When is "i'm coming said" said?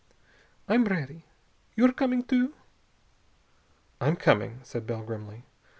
3.99-4.87